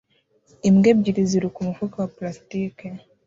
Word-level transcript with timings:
Imbwa 0.67 0.87
ebyiri 0.93 1.21
ziruka 1.29 1.57
umufuka 1.59 1.95
wa 2.01 2.09
plastiki 2.15 2.87